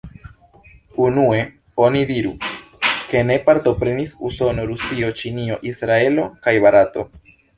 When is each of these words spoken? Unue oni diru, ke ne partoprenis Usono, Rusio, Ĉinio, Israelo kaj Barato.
Unue 1.07 1.41
oni 1.87 2.01
diru, 2.11 2.31
ke 3.11 3.21
ne 3.29 3.37
partoprenis 3.49 4.15
Usono, 4.31 4.65
Rusio, 4.73 5.13
Ĉinio, 5.21 5.59
Israelo 5.73 6.27
kaj 6.49 6.57
Barato. 6.65 7.05